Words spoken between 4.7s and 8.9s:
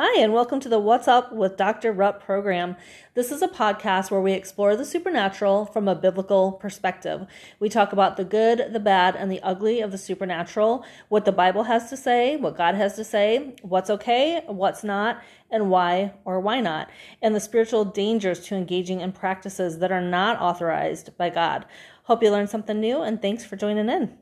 the supernatural from a biblical perspective. We talk about the good, the